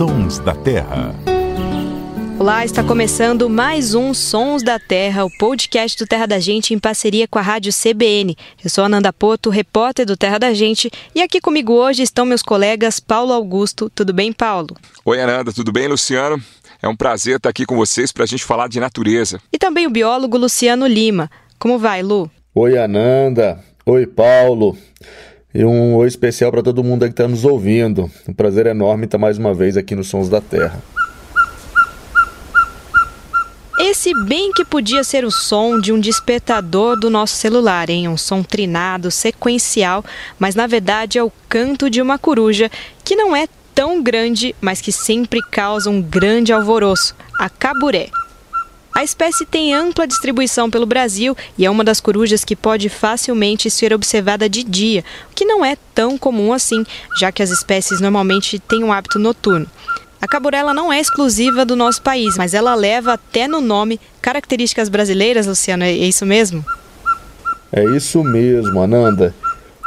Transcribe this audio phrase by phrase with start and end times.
[0.00, 1.14] Sons da Terra.
[2.38, 6.78] Olá, está começando mais um Sons da Terra, o podcast do Terra da Gente em
[6.78, 8.34] parceria com a Rádio CBN.
[8.64, 12.40] Eu sou Ananda Poto, repórter do Terra da Gente, e aqui comigo hoje estão meus
[12.40, 13.90] colegas Paulo Augusto.
[13.94, 14.74] Tudo bem, Paulo?
[15.04, 16.42] Oi, Ananda, tudo bem, Luciano?
[16.80, 19.38] É um prazer estar aqui com vocês para a gente falar de natureza.
[19.52, 21.30] E também o biólogo Luciano Lima.
[21.58, 22.30] Como vai, Lu?
[22.54, 23.62] Oi, Ananda.
[23.84, 24.78] Oi, Paulo.
[25.52, 28.08] E um oi especial para todo mundo que está nos ouvindo.
[28.28, 30.80] Um prazer enorme estar mais uma vez aqui no Sons da Terra.
[33.80, 38.06] Esse bem que podia ser o som de um despertador do nosso celular, hein?
[38.06, 40.04] Um som trinado, sequencial,
[40.38, 42.70] mas na verdade é o canto de uma coruja
[43.04, 48.08] que não é tão grande, mas que sempre causa um grande alvoroço, a caburé.
[48.94, 53.70] A espécie tem ampla distribuição pelo Brasil e é uma das corujas que pode facilmente
[53.70, 56.84] ser observada de dia, o que não é tão comum assim,
[57.18, 59.66] já que as espécies normalmente têm um hábito noturno.
[60.20, 64.88] A caburela não é exclusiva do nosso país, mas ela leva até no nome características
[64.88, 66.64] brasileiras, Luciano, é isso mesmo?
[67.72, 69.34] É isso mesmo, Ananda.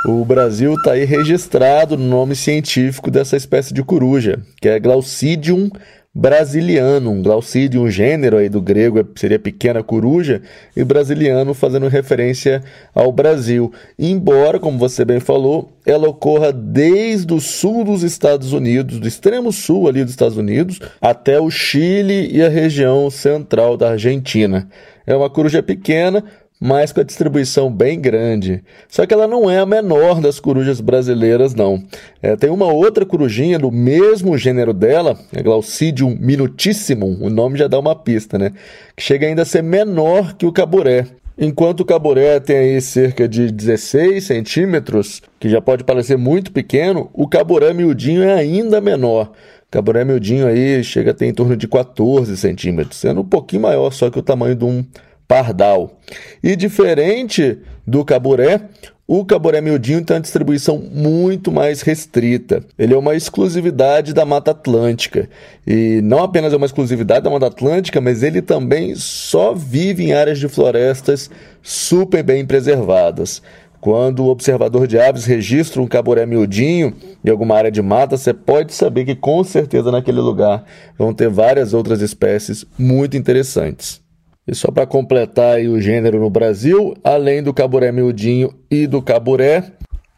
[0.05, 5.69] O Brasil está aí registrado no nome científico dessa espécie de coruja, que é Glaucidium
[6.15, 10.41] brasilianum, Glaucidium, gênero aí do grego é, seria pequena coruja,
[10.75, 13.71] e brasiliano fazendo referência ao Brasil.
[13.97, 19.51] Embora, como você bem falou, ela ocorra desde o sul dos Estados Unidos, do extremo
[19.51, 24.67] sul ali dos Estados Unidos, até o Chile e a região central da Argentina.
[25.05, 26.23] É uma coruja pequena,
[26.59, 28.63] mas com a distribuição bem grande.
[28.87, 31.83] Só que ela não é a menor das corujas brasileiras, não.
[32.21, 37.67] É, tem uma outra corujinha do mesmo gênero dela, a Glaucidium minutissimum, o nome já
[37.67, 38.51] dá uma pista, né?
[38.95, 41.07] Que chega ainda a ser menor que o caburé.
[41.37, 47.09] Enquanto o caburé tem aí cerca de 16 centímetros, que já pode parecer muito pequeno,
[47.11, 49.31] o caburé miudinho é ainda menor.
[49.67, 53.63] O caburé miudinho aí chega a ter em torno de 14 centímetros, sendo um pouquinho
[53.63, 54.85] maior só que o tamanho de um
[55.33, 55.99] pardal.
[56.43, 57.57] E diferente
[57.87, 58.61] do caburé,
[59.07, 62.63] o caburé miudinho tem uma distribuição muito mais restrita.
[62.77, 65.27] Ele é uma exclusividade da Mata Atlântica.
[65.65, 70.13] E não apenas é uma exclusividade da Mata Atlântica, mas ele também só vive em
[70.13, 71.31] áreas de florestas
[71.63, 73.41] super bem preservadas.
[73.81, 76.93] Quando o observador de aves registra um caburé miudinho
[77.25, 80.63] em alguma área de mata, você pode saber que com certeza naquele lugar
[80.97, 84.02] vão ter várias outras espécies muito interessantes.
[84.47, 89.71] E só para completar o gênero no Brasil, além do caburé miudinho e do caburé,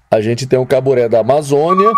[0.10, 1.92] a gente tem o caburé da Amazônia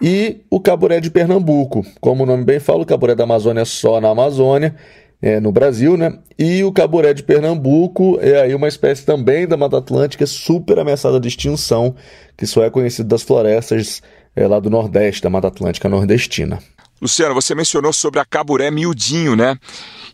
[0.00, 1.84] e o caburé de Pernambuco.
[2.00, 4.74] Como o nome bem fala, o caburé da Amazônia é só na Amazônia,
[5.20, 6.18] é, no Brasil, né?
[6.38, 11.18] E o caburé de Pernambuco é aí uma espécie também da Mata Atlântica super ameaçada
[11.18, 11.94] de extinção,
[12.36, 14.00] que só é conhecido das florestas
[14.36, 16.58] é, lá do Nordeste, da Mata Atlântica nordestina.
[17.00, 19.58] Luciano, você mencionou sobre a caburé miudinho, né?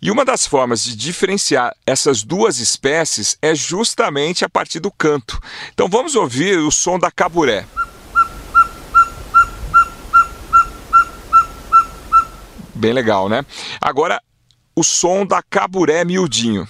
[0.02, 5.40] E uma das formas de diferenciar essas duas espécies é justamente a partir do canto.
[5.72, 7.64] Então vamos ouvir o som da caburé.
[12.74, 13.46] Bem legal, né?
[13.80, 14.20] Agora,
[14.76, 16.68] o som da caburé miudinho.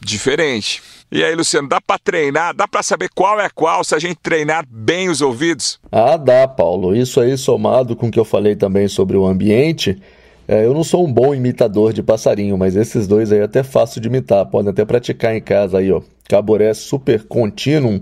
[0.00, 0.82] Diferente.
[1.10, 2.54] E aí, Luciano, dá para treinar?
[2.54, 5.80] Dá para saber qual é qual se a gente treinar bem os ouvidos?
[5.90, 6.94] Ah, dá, Paulo.
[6.94, 9.98] Isso aí somado com o que eu falei também sobre o ambiente.
[10.46, 13.62] É, eu não sou um bom imitador de passarinho, mas esses dois aí é até
[13.62, 14.44] fácil de imitar.
[14.46, 16.02] Podem até praticar em casa aí, ó.
[16.28, 18.00] Caboré super contínuo.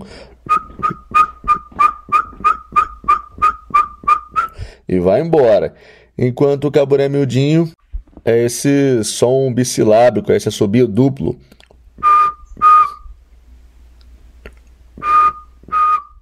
[4.87, 5.73] E vai embora.
[6.17, 7.71] Enquanto o caboré miudinho
[8.25, 11.39] é esse som bissilábico, é esse assobio duplo.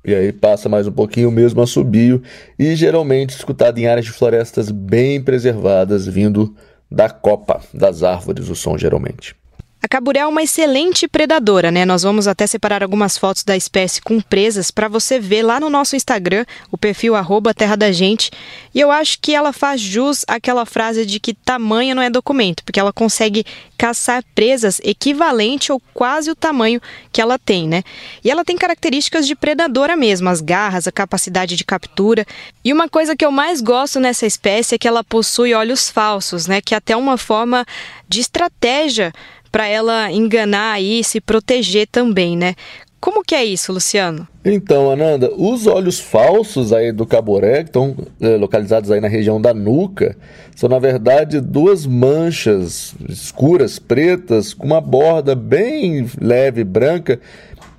[0.05, 2.21] E aí passa mais um pouquinho mesmo assobio
[2.59, 6.55] e geralmente escutado em áreas de florestas bem preservadas, vindo
[6.91, 9.35] da copa das árvores, o som geralmente.
[9.85, 11.85] A caburé é uma excelente predadora, né?
[11.85, 15.69] Nós vamos até separar algumas fotos da espécie com presas para você ver lá no
[15.69, 18.31] nosso Instagram, o perfil arroba Terra da Gente.
[18.73, 22.63] E eu acho que ela faz jus àquela frase de que tamanho não é documento,
[22.63, 23.45] porque ela consegue
[23.77, 27.83] caçar presas equivalente ou quase o tamanho que ela tem, né?
[28.23, 32.25] E ela tem características de predadora mesmo, as garras, a capacidade de captura.
[32.63, 36.47] E uma coisa que eu mais gosto nessa espécie é que ela possui olhos falsos,
[36.47, 36.59] né?
[36.59, 37.63] Que é até uma forma
[38.09, 39.13] de estratégia
[39.55, 42.55] para ela enganar e se proteger também, né?
[42.99, 44.27] Como que é isso, Luciano?
[44.43, 49.39] Então, Ananda, os olhos falsos aí do caboré, que estão é, localizados aí na região
[49.39, 50.17] da nuca,
[50.57, 57.17] são na verdade duas manchas escuras, pretas, com uma borda bem leve, branca,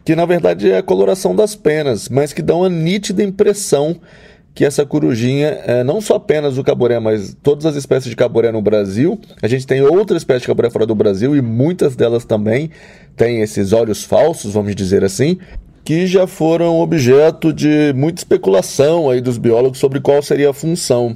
[0.03, 4.01] que na verdade é a coloração das penas, mas que dão uma nítida impressão
[4.57, 8.51] que essa corujinha, é, não só apenas o caboré, mas todas as espécies de caboré
[8.51, 12.25] no Brasil, a gente tem outras espécies de caboré fora do Brasil e muitas delas
[12.25, 12.71] também
[13.15, 15.37] têm esses olhos falsos, vamos dizer assim,
[15.85, 21.15] que já foram objeto de muita especulação aí dos biólogos sobre qual seria a função.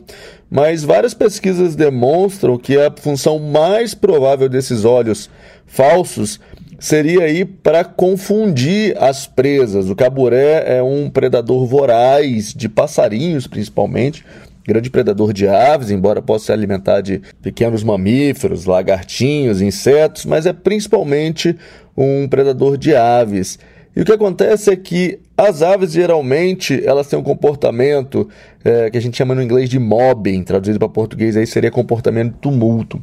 [0.50, 5.30] Mas várias pesquisas demonstram que a função mais provável desses olhos
[5.66, 6.38] falsos
[6.80, 9.90] seria aí para confundir as presas.
[9.90, 14.24] O caburé é um predador voraz de passarinhos, principalmente,
[14.66, 20.54] grande predador de aves, embora possa se alimentar de pequenos mamíferos, lagartinhos, insetos, mas é
[20.54, 21.54] principalmente
[21.96, 23.58] um predador de aves.
[23.94, 28.28] E o que acontece é que as aves geralmente elas têm um comportamento
[28.64, 32.34] é, que a gente chama no inglês de mobbing, traduzido para português aí seria comportamento
[32.34, 33.02] de tumulto.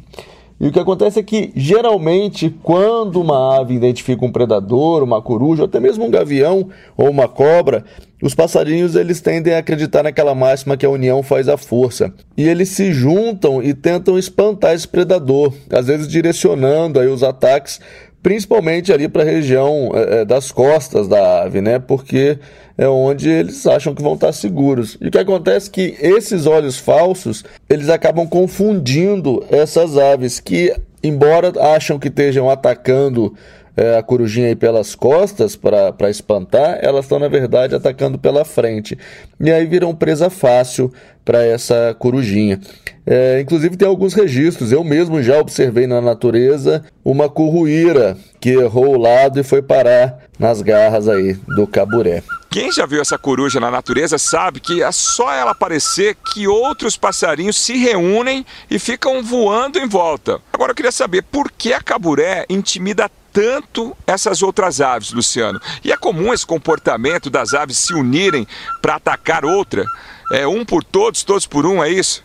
[0.60, 5.62] E o que acontece é que, geralmente, quando uma ave identifica um predador, uma coruja,
[5.62, 7.84] ou até mesmo um gavião ou uma cobra,
[8.20, 12.12] os passarinhos eles tendem a acreditar naquela máxima que a união faz a força.
[12.36, 17.80] E eles se juntam e tentam espantar esse predador, às vezes direcionando aí os ataques
[18.22, 21.78] principalmente ali para a região é, das costas da ave, né?
[21.78, 22.38] Porque
[22.76, 24.96] é onde eles acham que vão estar seguros.
[25.00, 30.74] E o que acontece é que esses olhos falsos, eles acabam confundindo essas aves que,
[31.02, 33.34] embora acham que estejam atacando
[33.78, 38.98] é, a corujinha aí pelas costas para espantar, elas estão na verdade atacando pela frente.
[39.38, 40.92] E aí viram presa fácil
[41.24, 42.58] para essa corujinha.
[43.06, 48.96] É, inclusive tem alguns registros, eu mesmo já observei na natureza uma curruíra que errou
[48.96, 52.24] o lado e foi parar nas garras aí do caburé.
[52.50, 56.96] Quem já viu essa coruja na natureza sabe que é só ela aparecer que outros
[56.96, 60.40] passarinhos se reúnem e ficam voando em volta.
[60.52, 65.60] Agora eu queria saber por que a caburé intimida tanto essas outras aves, Luciano.
[65.84, 68.44] E é comum esse comportamento das aves se unirem
[68.82, 69.84] para atacar outra?
[70.32, 72.24] É um por todos, todos por um, é isso?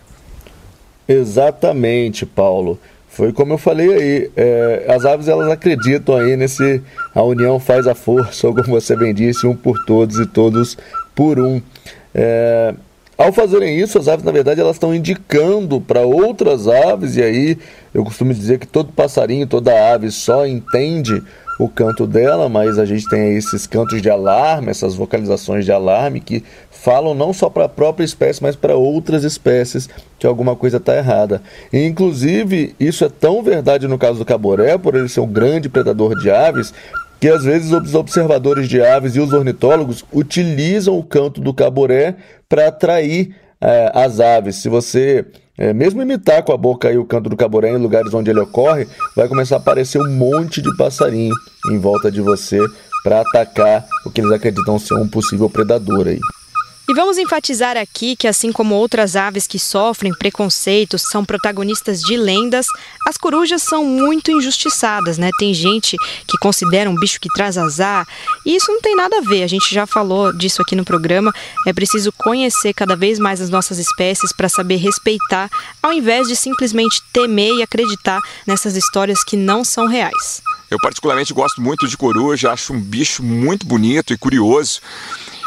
[1.07, 2.79] Exatamente, Paulo.
[3.07, 6.81] Foi como eu falei aí, é, as aves elas acreditam aí nesse
[7.13, 10.75] a união faz a força, ou como você bem disse, um por todos e todos
[11.13, 11.61] por um.
[12.15, 12.73] É,
[13.17, 17.57] ao fazerem isso, as aves, na verdade, elas estão indicando para outras aves, e aí
[17.93, 21.21] eu costumo dizer que todo passarinho, toda ave só entende
[21.59, 26.19] o canto dela, mas a gente tem esses cantos de alarme, essas vocalizações de alarme
[26.19, 29.87] que falam não só para a própria espécie, mas para outras espécies
[30.17, 31.41] que alguma coisa está errada.
[31.71, 35.69] E, inclusive, isso é tão verdade no caso do caboré, por ele ser um grande
[35.69, 36.73] predador de aves,
[37.23, 42.17] que às vezes os observadores de aves e os ornitólogos utilizam o canto do caboré
[42.49, 44.57] para atrair é, as aves.
[44.57, 45.25] Se você
[45.57, 48.41] é, mesmo imitar com a boca aí o canto do caboré em lugares onde ele
[48.41, 51.33] ocorre, vai começar a aparecer um monte de passarinho
[51.71, 52.59] em volta de você
[53.05, 56.19] para atacar o que eles acreditam ser um possível predador aí.
[56.85, 62.17] E vamos enfatizar aqui que, assim como outras aves que sofrem preconceitos, são protagonistas de
[62.17, 62.67] lendas,
[63.07, 65.29] as corujas são muito injustiçadas, né?
[65.39, 65.95] Tem gente
[66.27, 68.05] que considera um bicho que traz azar,
[68.45, 71.31] e isso não tem nada a ver, a gente já falou disso aqui no programa.
[71.65, 75.49] É preciso conhecer cada vez mais as nossas espécies para saber respeitar,
[75.81, 80.41] ao invés de simplesmente temer e acreditar nessas histórias que não são reais.
[80.69, 84.81] Eu, particularmente, gosto muito de coruja, acho um bicho muito bonito e curioso.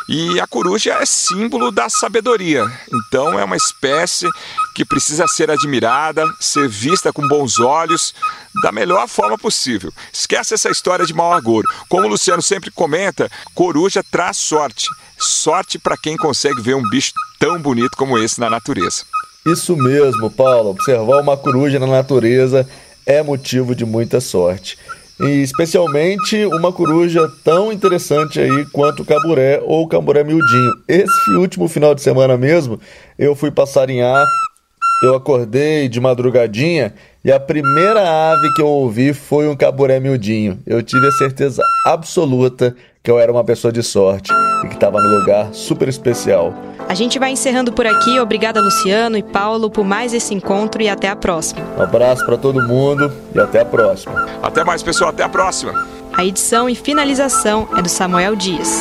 [0.09, 2.65] E a coruja é símbolo da sabedoria.
[2.93, 4.29] Então é uma espécie
[4.75, 8.15] que precisa ser admirada, ser vista com bons olhos,
[8.63, 9.93] da melhor forma possível.
[10.13, 11.69] Esquece essa história de mau agouro.
[11.89, 14.87] Como o Luciano sempre comenta, coruja traz sorte.
[15.19, 19.05] Sorte para quem consegue ver um bicho tão bonito como esse na natureza.
[19.45, 20.71] Isso mesmo, Paulo.
[20.71, 22.69] Observar uma coruja na natureza
[23.05, 24.79] é motivo de muita sorte
[25.21, 30.73] e especialmente uma coruja tão interessante aí quanto o caburé ou o caburé miudinho.
[30.87, 32.79] Esse último final de semana mesmo,
[33.19, 34.27] eu fui passarinhar,
[35.03, 36.95] eu acordei de madrugadinha
[37.25, 40.59] e a primeira ave que eu ouvi foi um caburé miudinho.
[40.67, 44.33] Eu tive a certeza absoluta que eu era uma pessoa de sorte
[44.65, 46.55] e que estava no lugar super especial.
[46.89, 48.19] A gente vai encerrando por aqui.
[48.21, 51.61] Obrigada, Luciano e Paulo, por mais esse encontro e até a próxima.
[51.77, 54.27] Um abraço para todo mundo e até a próxima.
[54.43, 55.11] Até mais, pessoal.
[55.11, 55.87] Até a próxima.
[56.13, 58.81] A edição e finalização é do Samuel Dias.